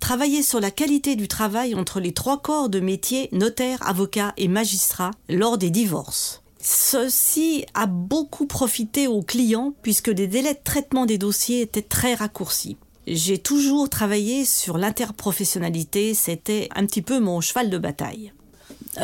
travaillé 0.00 0.42
sur 0.42 0.60
la 0.60 0.70
qualité 0.70 1.16
du 1.16 1.28
travail 1.28 1.74
entre 1.74 2.00
les 2.00 2.12
trois 2.12 2.40
corps 2.40 2.70
de 2.70 2.80
métier 2.80 3.28
notaire, 3.32 3.86
avocat 3.86 4.32
et 4.38 4.48
magistrat 4.48 5.10
lors 5.28 5.58
des 5.58 5.70
divorces. 5.70 6.42
Ceci 6.68 7.64
a 7.74 7.86
beaucoup 7.86 8.46
profité 8.46 9.06
aux 9.06 9.22
clients 9.22 9.72
puisque 9.82 10.08
les 10.08 10.26
délais 10.26 10.54
de 10.54 10.58
traitement 10.64 11.06
des 11.06 11.16
dossiers 11.16 11.60
étaient 11.60 11.80
très 11.80 12.14
raccourcis. 12.14 12.76
J'ai 13.06 13.38
toujours 13.38 13.88
travaillé 13.88 14.44
sur 14.44 14.76
l'interprofessionnalité, 14.76 16.12
c'était 16.12 16.68
un 16.74 16.84
petit 16.84 17.02
peu 17.02 17.20
mon 17.20 17.40
cheval 17.40 17.70
de 17.70 17.78
bataille. 17.78 18.32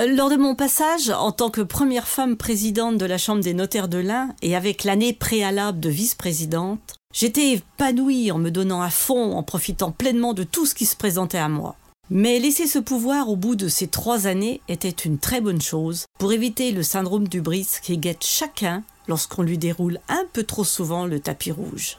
Lors 0.08 0.28
de 0.28 0.34
mon 0.34 0.56
passage 0.56 1.10
en 1.10 1.30
tant 1.30 1.50
que 1.50 1.60
première 1.60 2.08
femme 2.08 2.36
présidente 2.36 2.98
de 2.98 3.06
la 3.06 3.16
Chambre 3.16 3.44
des 3.44 3.54
notaires 3.54 3.86
de 3.86 3.98
l'Ain 3.98 4.34
et 4.42 4.56
avec 4.56 4.82
l'année 4.82 5.12
préalable 5.12 5.78
de 5.78 5.88
vice-présidente, 5.88 6.94
j'étais 7.14 7.52
épanouie 7.52 8.32
en 8.32 8.38
me 8.38 8.50
donnant 8.50 8.82
à 8.82 8.90
fond, 8.90 9.36
en 9.36 9.44
profitant 9.44 9.92
pleinement 9.92 10.34
de 10.34 10.42
tout 10.42 10.66
ce 10.66 10.74
qui 10.74 10.84
se 10.84 10.96
présentait 10.96 11.38
à 11.38 11.48
moi. 11.48 11.76
Mais 12.14 12.38
laisser 12.38 12.66
ce 12.66 12.78
pouvoir 12.78 13.30
au 13.30 13.36
bout 13.36 13.56
de 13.56 13.68
ces 13.68 13.86
trois 13.86 14.26
années 14.26 14.60
était 14.68 14.90
une 14.90 15.16
très 15.16 15.40
bonne 15.40 15.62
chose 15.62 16.04
pour 16.18 16.34
éviter 16.34 16.70
le 16.70 16.82
syndrome 16.82 17.26
du 17.26 17.40
bris 17.40 17.66
qui 17.82 17.96
guette 17.96 18.22
chacun 18.22 18.82
lorsqu'on 19.08 19.42
lui 19.42 19.56
déroule 19.56 19.98
un 20.10 20.26
peu 20.34 20.42
trop 20.42 20.62
souvent 20.62 21.06
le 21.06 21.20
tapis 21.20 21.52
rouge. 21.52 21.96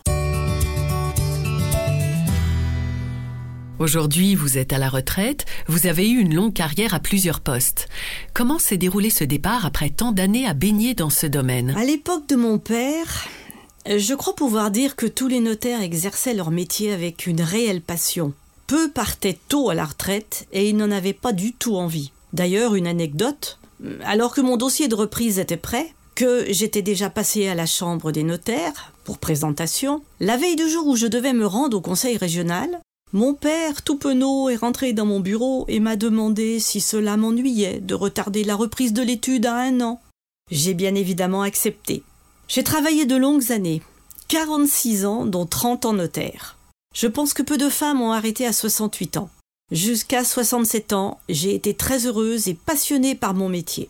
Aujourd'hui, 3.79 4.35
vous 4.35 4.59
êtes 4.59 4.71
à 4.71 4.77
la 4.77 4.87
retraite, 4.87 5.45
vous 5.65 5.87
avez 5.87 6.07
eu 6.07 6.19
une 6.19 6.35
longue 6.35 6.53
carrière 6.53 6.93
à 6.93 6.99
plusieurs 6.99 7.39
postes. 7.39 7.87
Comment 8.35 8.59
s'est 8.59 8.77
déroulé 8.77 9.09
ce 9.09 9.23
départ 9.23 9.65
après 9.65 9.89
tant 9.89 10.11
d'années 10.11 10.45
à 10.45 10.53
baigner 10.53 10.93
dans 10.93 11.09
ce 11.09 11.25
domaine? 11.25 11.73
À 11.75 11.85
l'époque 11.85 12.29
de 12.29 12.35
mon 12.35 12.59
père, 12.59 13.25
je 13.87 14.13
crois 14.13 14.35
pouvoir 14.35 14.69
dire 14.69 14.95
que 14.95 15.07
tous 15.07 15.27
les 15.27 15.39
notaires 15.39 15.81
exerçaient 15.81 16.35
leur 16.35 16.51
métier 16.51 16.93
avec 16.93 17.25
une 17.25 17.41
réelle 17.41 17.81
passion. 17.81 18.31
Peu 18.67 18.89
partaient 18.89 19.39
tôt 19.47 19.69
à 19.69 19.73
la 19.73 19.85
retraite 19.85 20.47
et 20.51 20.69
ils 20.69 20.77
n'en 20.77 20.91
avaient 20.91 21.13
pas 21.13 21.33
du 21.33 21.53
tout 21.53 21.75
envie. 21.75 22.11
D'ailleurs, 22.31 22.75
une 22.75 22.87
anecdote, 22.87 23.59
alors 24.03 24.33
que 24.33 24.41
mon 24.41 24.57
dossier 24.57 24.87
de 24.87 24.95
reprise 24.95 25.39
était 25.39 25.57
prêt, 25.57 25.93
que 26.15 26.45
j'étais 26.49 26.81
déjà 26.81 27.09
passé 27.09 27.47
à 27.47 27.55
la 27.55 27.65
chambre 27.65 28.11
des 28.11 28.23
notaires 28.23 28.93
pour 29.03 29.17
présentation, 29.17 30.01
la 30.19 30.37
veille 30.37 30.55
du 30.55 30.69
jour 30.69 30.87
où 30.87 30.95
je 30.95 31.07
devais 31.07 31.33
me 31.33 31.45
rendre 31.45 31.77
au 31.77 31.81
conseil 31.81 32.17
régional, 32.17 32.79
mon 33.11 33.35
père, 33.35 33.83
tout 33.83 33.97
penaud, 33.97 34.49
est 34.49 34.55
rentré 34.55 34.93
dans 34.93 35.05
mon 35.05 35.19
bureau 35.19 35.65
et 35.67 35.79
m'a 35.79 35.95
demandé 35.95 36.59
si 36.59 36.81
cela 36.81 37.15
m'ennuyait 37.15 37.79
de 37.79 37.93
retarder 37.93 38.43
la 38.43 38.55
reprise 38.55 38.93
de 38.93 39.03
l'étude 39.03 39.45
à 39.45 39.55
un 39.55 39.81
an. 39.81 40.01
J'ai 40.49 40.73
bien 40.73 40.95
évidemment 40.95 41.43
accepté. 41.43 42.03
J'ai 42.47 42.63
travaillé 42.63 43.05
de 43.05 43.15
longues 43.15 43.51
années, 43.51 43.83
46 44.29 45.05
ans, 45.05 45.25
dont 45.25 45.45
30 45.45 45.85
en 45.85 45.93
notaire. 45.93 46.57
Je 46.93 47.07
pense 47.07 47.33
que 47.33 47.41
peu 47.41 47.57
de 47.57 47.69
femmes 47.69 48.01
ont 48.01 48.11
arrêté 48.11 48.45
à 48.45 48.53
68 48.53 49.17
ans. 49.17 49.29
Jusqu'à 49.71 50.23
67 50.23 50.93
ans, 50.93 51.19
j'ai 51.27 51.55
été 51.55 51.73
très 51.73 52.05
heureuse 52.05 52.47
et 52.47 52.53
passionnée 52.53 53.15
par 53.15 53.33
mon 53.33 53.49
métier. 53.49 53.89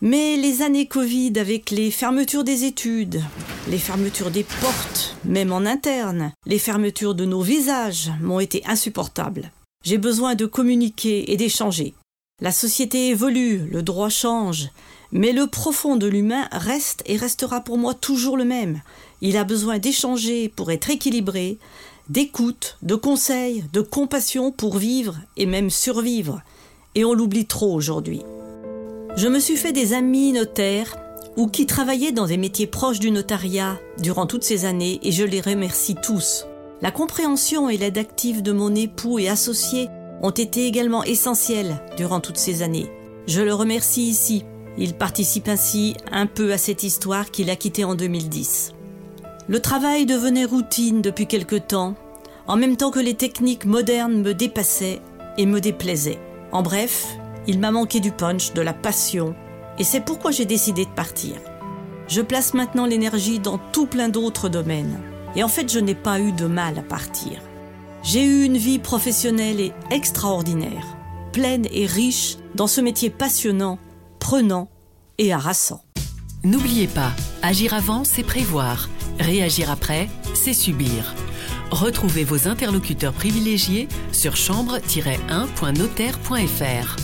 Mais 0.00 0.36
les 0.36 0.62
années 0.62 0.86
Covid 0.86 1.34
avec 1.36 1.70
les 1.70 1.90
fermetures 1.90 2.42
des 2.42 2.64
études, 2.64 3.22
les 3.68 3.78
fermetures 3.78 4.30
des 4.30 4.44
portes, 4.44 5.16
même 5.24 5.52
en 5.52 5.58
interne, 5.58 6.32
les 6.46 6.58
fermetures 6.58 7.14
de 7.14 7.24
nos 7.24 7.42
visages 7.42 8.10
m'ont 8.20 8.40
été 8.40 8.62
insupportables. 8.66 9.52
J'ai 9.84 9.98
besoin 9.98 10.34
de 10.34 10.46
communiquer 10.46 11.30
et 11.30 11.36
d'échanger. 11.36 11.94
La 12.40 12.50
société 12.50 13.08
évolue, 13.10 13.68
le 13.70 13.82
droit 13.82 14.08
change, 14.08 14.70
mais 15.12 15.32
le 15.32 15.46
profond 15.46 15.96
de 15.96 16.06
l'humain 16.06 16.48
reste 16.50 17.02
et 17.06 17.16
restera 17.16 17.60
pour 17.60 17.78
moi 17.78 17.94
toujours 17.94 18.36
le 18.36 18.44
même. 18.44 18.80
Il 19.20 19.36
a 19.36 19.44
besoin 19.44 19.78
d'échanger 19.78 20.48
pour 20.48 20.72
être 20.72 20.90
équilibré, 20.90 21.58
d'écoute, 22.12 22.76
de 22.82 22.94
conseils, 22.94 23.64
de 23.72 23.80
compassion 23.80 24.52
pour 24.52 24.76
vivre 24.76 25.16
et 25.38 25.46
même 25.46 25.70
survivre. 25.70 26.42
Et 26.94 27.06
on 27.06 27.14
l'oublie 27.14 27.46
trop 27.46 27.72
aujourd'hui. 27.72 28.20
Je 29.16 29.28
me 29.28 29.40
suis 29.40 29.56
fait 29.56 29.72
des 29.72 29.94
amis 29.94 30.32
notaires 30.32 30.94
ou 31.38 31.46
qui 31.46 31.64
travaillaient 31.64 32.12
dans 32.12 32.26
des 32.26 32.36
métiers 32.36 32.66
proches 32.66 32.98
du 32.98 33.10
notariat 33.10 33.80
durant 33.98 34.26
toutes 34.26 34.44
ces 34.44 34.66
années 34.66 35.00
et 35.02 35.10
je 35.10 35.24
les 35.24 35.40
remercie 35.40 35.94
tous. 35.94 36.44
La 36.82 36.90
compréhension 36.90 37.70
et 37.70 37.78
l'aide 37.78 37.96
active 37.96 38.42
de 38.42 38.52
mon 38.52 38.74
époux 38.74 39.18
et 39.18 39.30
associé 39.30 39.88
ont 40.20 40.32
été 40.32 40.66
également 40.66 41.04
essentielles 41.04 41.82
durant 41.96 42.20
toutes 42.20 42.36
ces 42.36 42.60
années. 42.60 42.90
Je 43.26 43.40
le 43.40 43.54
remercie 43.54 44.06
ici. 44.06 44.44
Il 44.76 44.92
participe 44.92 45.48
ainsi 45.48 45.96
un 46.10 46.26
peu 46.26 46.52
à 46.52 46.58
cette 46.58 46.82
histoire 46.82 47.30
qu'il 47.30 47.48
a 47.48 47.56
quittée 47.56 47.84
en 47.84 47.94
2010. 47.94 48.74
Le 49.48 49.60
travail 49.60 50.06
devenait 50.06 50.44
routine 50.44 51.02
depuis 51.02 51.26
quelque 51.26 51.56
temps, 51.56 51.96
en 52.52 52.56
même 52.58 52.76
temps 52.76 52.90
que 52.90 53.00
les 53.00 53.14
techniques 53.14 53.64
modernes 53.64 54.20
me 54.20 54.34
dépassaient 54.34 55.00
et 55.38 55.46
me 55.46 55.58
déplaisaient. 55.58 56.18
En 56.52 56.60
bref, 56.60 57.06
il 57.46 57.58
m'a 57.58 57.70
manqué 57.70 57.98
du 57.98 58.12
punch, 58.12 58.52
de 58.52 58.60
la 58.60 58.74
passion, 58.74 59.34
et 59.78 59.84
c'est 59.84 60.02
pourquoi 60.02 60.32
j'ai 60.32 60.44
décidé 60.44 60.84
de 60.84 60.90
partir. 60.90 61.36
Je 62.08 62.20
place 62.20 62.52
maintenant 62.52 62.84
l'énergie 62.84 63.38
dans 63.38 63.56
tout 63.56 63.86
plein 63.86 64.10
d'autres 64.10 64.50
domaines. 64.50 65.00
Et 65.34 65.42
en 65.42 65.48
fait, 65.48 65.72
je 65.72 65.78
n'ai 65.78 65.94
pas 65.94 66.20
eu 66.20 66.32
de 66.32 66.44
mal 66.44 66.78
à 66.78 66.82
partir. 66.82 67.40
J'ai 68.02 68.22
eu 68.22 68.44
une 68.44 68.58
vie 68.58 68.78
professionnelle 68.78 69.58
et 69.58 69.72
extraordinaire, 69.90 70.84
pleine 71.32 71.66
et 71.72 71.86
riche 71.86 72.36
dans 72.54 72.66
ce 72.66 72.82
métier 72.82 73.08
passionnant, 73.08 73.78
prenant 74.18 74.68
et 75.16 75.32
harassant. 75.32 75.84
N'oubliez 76.44 76.88
pas, 76.88 77.12
agir 77.40 77.72
avant, 77.72 78.04
c'est 78.04 78.24
prévoir. 78.24 78.90
Réagir 79.18 79.70
après, 79.70 80.10
c'est 80.34 80.52
subir. 80.52 81.14
Retrouvez 81.72 82.24
vos 82.24 82.48
interlocuteurs 82.48 83.14
privilégiés 83.14 83.88
sur 84.12 84.36
chambre-1.notaire.fr. 84.36 86.96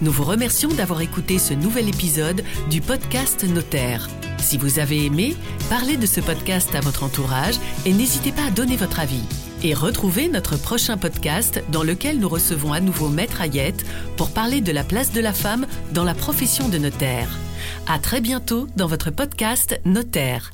Nous 0.00 0.12
vous 0.12 0.22
remercions 0.22 0.68
d'avoir 0.68 1.00
écouté 1.00 1.40
ce 1.40 1.54
nouvel 1.54 1.88
épisode 1.88 2.44
du 2.70 2.80
podcast 2.80 3.42
Notaire. 3.42 4.08
Si 4.38 4.58
vous 4.58 4.78
avez 4.78 5.06
aimé, 5.06 5.34
parlez 5.68 5.96
de 5.96 6.06
ce 6.06 6.20
podcast 6.20 6.72
à 6.76 6.80
votre 6.80 7.02
entourage 7.02 7.56
et 7.84 7.92
n'hésitez 7.92 8.30
pas 8.30 8.44
à 8.46 8.50
donner 8.50 8.76
votre 8.76 9.00
avis. 9.00 9.24
Et 9.64 9.74
retrouvez 9.74 10.28
notre 10.28 10.56
prochain 10.56 10.96
podcast 10.96 11.60
dans 11.70 11.82
lequel 11.82 12.20
nous 12.20 12.28
recevons 12.28 12.72
à 12.72 12.78
nouveau 12.78 13.08
Maître 13.08 13.40
Ayette 13.40 13.84
pour 14.16 14.30
parler 14.30 14.60
de 14.60 14.70
la 14.70 14.84
place 14.84 15.10
de 15.12 15.20
la 15.20 15.32
femme 15.32 15.66
dans 15.92 16.04
la 16.04 16.14
profession 16.14 16.68
de 16.68 16.78
notaire. 16.78 17.40
À 17.88 17.98
très 17.98 18.20
bientôt 18.20 18.68
dans 18.76 18.86
votre 18.86 19.10
podcast 19.10 19.80
Notaire. 19.84 20.52